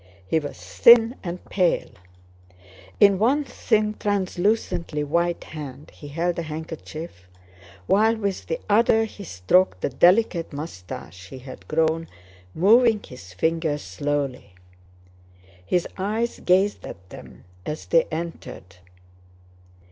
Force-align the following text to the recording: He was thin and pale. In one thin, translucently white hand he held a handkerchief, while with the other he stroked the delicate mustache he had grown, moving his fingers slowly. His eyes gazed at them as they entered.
He 0.25 0.39
was 0.39 0.57
thin 0.57 1.13
and 1.23 1.45
pale. 1.45 1.91
In 2.99 3.19
one 3.19 3.43
thin, 3.43 3.93
translucently 3.99 5.03
white 5.03 5.43
hand 5.43 5.91
he 5.93 6.07
held 6.07 6.39
a 6.39 6.41
handkerchief, 6.41 7.27
while 7.85 8.15
with 8.17 8.47
the 8.47 8.59
other 8.67 9.05
he 9.05 9.23
stroked 9.23 9.81
the 9.81 9.89
delicate 9.89 10.51
mustache 10.53 11.27
he 11.29 11.37
had 11.37 11.67
grown, 11.67 12.07
moving 12.55 13.03
his 13.03 13.31
fingers 13.33 13.83
slowly. 13.83 14.55
His 15.63 15.87
eyes 15.99 16.39
gazed 16.39 16.83
at 16.83 17.11
them 17.11 17.43
as 17.63 17.85
they 17.85 18.05
entered. 18.05 18.77